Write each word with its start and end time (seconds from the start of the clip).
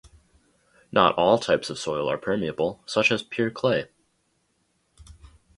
Not 0.91 1.13
all 1.13 1.37
types 1.37 1.69
of 1.69 1.77
soil 1.77 2.09
are 2.09 2.17
permeable, 2.17 2.81
such 2.87 3.11
as 3.11 3.21
pure 3.21 3.51
clay. 3.51 3.85